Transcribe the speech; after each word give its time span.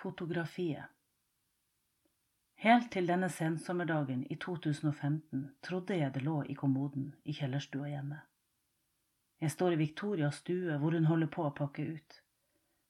Fotografiet 0.00 0.84
Helt 2.54 2.86
til 2.92 3.08
denne 3.08 3.28
sensommerdagen 3.28 4.22
i 4.32 4.36
2015 4.40 5.42
trodde 5.62 5.96
jeg 5.98 6.14
det 6.14 6.22
lå 6.24 6.38
i 6.42 6.54
kommoden 6.56 7.10
i 7.24 7.34
kjellerstua 7.36 7.88
hjemme. 7.88 8.20
Jeg 9.40 9.50
står 9.52 9.74
i 9.74 9.78
Victorias 9.82 10.38
stue 10.40 10.78
hvor 10.80 10.96
hun 10.96 11.08
holder 11.10 11.28
på 11.34 11.44
å 11.44 11.50
pakke 11.58 11.84
ut. 11.84 12.16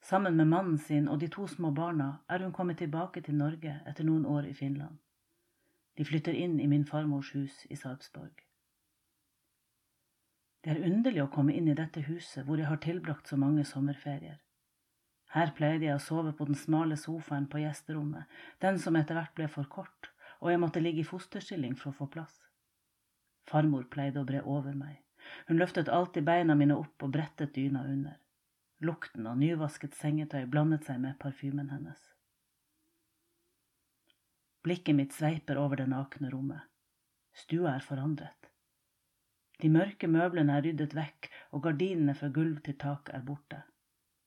Sammen 0.00 0.36
med 0.38 0.46
mannen 0.52 0.76
sin 0.78 1.08
og 1.08 1.18
de 1.20 1.28
to 1.34 1.48
små 1.50 1.72
barna 1.74 2.06
er 2.28 2.44
hun 2.44 2.52
kommet 2.52 2.78
tilbake 2.78 3.24
til 3.26 3.34
Norge 3.40 3.72
etter 3.90 4.06
noen 4.06 4.26
år 4.26 4.46
i 4.52 4.54
Finland. 4.60 5.00
De 5.98 6.06
flytter 6.06 6.38
inn 6.44 6.60
i 6.60 6.68
min 6.70 6.86
farmors 6.86 7.32
hus 7.34 7.64
i 7.70 7.80
Sarpsborg. 7.80 8.46
Det 10.62 10.76
er 10.76 10.86
underlig 10.92 11.24
å 11.24 11.32
komme 11.34 11.58
inn 11.58 11.74
i 11.74 11.76
dette 11.82 12.06
huset 12.06 12.46
hvor 12.46 12.62
jeg 12.62 12.70
har 12.70 12.78
tilbrakt 12.86 13.26
så 13.26 13.40
mange 13.40 13.66
sommerferier. 13.66 14.38
Her 15.30 15.52
pleide 15.54 15.86
jeg 15.86 15.94
å 15.94 16.02
sove 16.02 16.32
på 16.34 16.46
den 16.48 16.58
smale 16.58 16.96
sofaen 16.98 17.46
på 17.50 17.60
gjesterommet, 17.62 18.26
den 18.58 18.80
som 18.82 18.96
etter 18.98 19.14
hvert 19.14 19.34
ble 19.36 19.46
for 19.50 19.68
kort, 19.70 20.10
og 20.40 20.50
jeg 20.50 20.62
måtte 20.62 20.82
ligge 20.82 21.04
i 21.04 21.06
fosterstilling 21.06 21.76
for 21.78 21.92
å 21.92 21.98
få 22.00 22.08
plass. 22.10 22.34
Farmor 23.46 23.86
pleide 23.92 24.22
å 24.22 24.26
bre 24.26 24.42
over 24.42 24.74
meg. 24.74 24.98
Hun 25.46 25.60
løftet 25.60 25.88
alltid 25.88 26.26
beina 26.26 26.56
mine 26.58 26.74
opp 26.78 27.02
og 27.06 27.12
brettet 27.14 27.54
dyna 27.54 27.84
under. 27.86 28.18
Lukten 28.80 29.26
av 29.28 29.38
nyvasket 29.38 29.94
sengetøy 29.94 30.46
blandet 30.50 30.86
seg 30.88 30.98
med 31.02 31.18
parfymen 31.20 31.70
hennes. 31.70 32.00
Blikket 34.64 34.96
mitt 34.96 35.14
sveiper 35.16 35.60
over 35.60 35.80
det 35.80 35.88
nakne 35.88 36.30
rommet. 36.32 36.66
Stua 37.32 37.76
er 37.76 37.84
forandret. 37.84 38.50
De 39.60 39.68
mørke 39.68 40.08
møblene 40.08 40.56
er 40.56 40.64
ryddet 40.64 40.96
vekk, 40.96 41.28
og 41.52 41.62
gardinene 41.66 42.16
fra 42.16 42.30
gulv 42.32 42.62
til 42.64 42.76
tak 42.80 43.12
er 43.14 43.22
borte. 43.24 43.60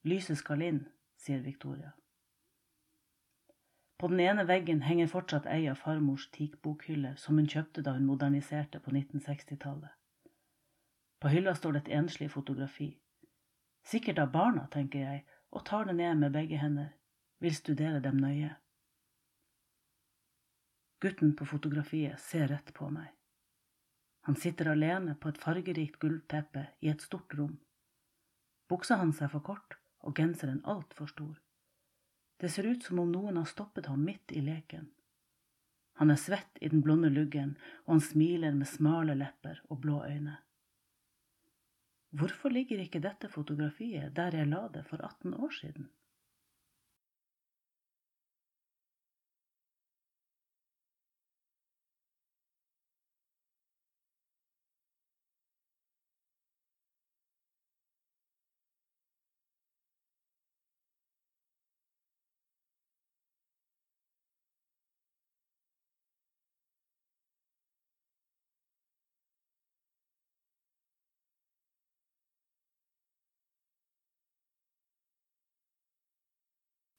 Lyset 0.03 0.37
skal 0.37 0.61
inn, 0.61 0.79
sier 1.15 1.39
Victoria. 1.39 1.93
På 3.97 4.09
den 4.11 4.19
ene 4.19 4.43
veggen 4.43 4.81
henger 4.83 5.07
fortsatt 5.07 5.45
ei 5.47 5.61
av 5.71 5.77
farmors 5.79 6.25
teakbokhylle 6.35 7.13
som 7.21 7.37
hun 7.39 7.47
kjøpte 7.47 7.83
da 7.85 7.93
hun 7.95 8.09
moderniserte 8.09 8.81
på 8.83 8.91
1960-tallet. 8.91 9.93
På 11.23 11.29
hylla 11.31 11.53
står 11.55 11.77
det 11.77 11.81
et 11.85 11.93
enslig 11.99 12.27
fotografi. 12.33 12.89
Sikkert 13.87 14.19
av 14.19 14.33
barna, 14.33 14.65
tenker 14.71 14.99
jeg, 14.99 15.21
og 15.55 15.63
tar 15.69 15.87
det 15.87 15.95
ned 15.95 16.19
med 16.19 16.35
begge 16.35 16.59
hender. 16.59 16.89
Vil 17.39 17.55
studere 17.55 18.01
dem 18.03 18.19
nøye. 18.19 18.49
Gutten 20.99 21.31
på 21.35 21.47
fotografiet 21.47 22.19
ser 22.19 22.47
rett 22.51 22.73
på 22.75 22.89
meg. 22.91 23.07
Han 24.27 24.35
sitter 24.35 24.71
alene 24.71 25.15
på 25.15 25.31
et 25.31 25.39
fargerikt 25.39 25.95
gulvteppe 25.99 26.65
i 26.83 26.91
et 26.91 27.07
stort 27.07 27.31
rom. 27.39 27.55
Buksa 28.67 28.99
hans 28.99 29.21
er 29.23 29.31
for 29.31 29.43
kort, 29.47 29.79
og 30.03 30.15
genseren 30.15 30.61
altfor 30.63 31.09
stor. 31.09 31.39
Det 32.39 32.51
ser 32.51 32.67
ut 32.67 32.83
som 32.83 32.99
om 32.99 33.11
noen 33.11 33.39
har 33.39 33.47
stoppet 33.49 33.87
ham 33.87 34.03
midt 34.03 34.31
i 34.35 34.41
leken. 34.43 34.89
Han 36.01 36.11
er 36.11 36.19
svett 36.19 36.57
i 36.61 36.69
den 36.69 36.81
blonde 36.81 37.09
luggen, 37.13 37.55
og 37.85 37.97
han 37.97 38.03
smiler 38.03 38.55
med 38.57 38.67
smale 38.67 39.15
lepper 39.15 39.61
og 39.69 39.79
blå 39.85 40.01
øyne. 40.05 40.39
Hvorfor 42.13 42.53
ligger 42.53 42.81
ikke 42.81 43.01
dette 43.01 43.29
fotografiet 43.29 44.13
der 44.17 44.35
jeg 44.37 44.49
la 44.49 44.67
det 44.73 44.83
for 44.89 45.01
18 45.01 45.33
år 45.33 45.53
siden? 45.61 45.89